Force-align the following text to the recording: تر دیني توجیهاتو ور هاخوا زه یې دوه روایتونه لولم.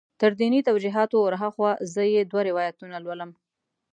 تر 0.21 0.31
دیني 0.39 0.59
توجیهاتو 0.69 1.17
ور 1.21 1.35
هاخوا 1.41 1.71
زه 1.93 2.03
یې 2.13 2.21
دوه 2.31 2.41
روایتونه 2.49 2.95
لولم. 3.05 3.31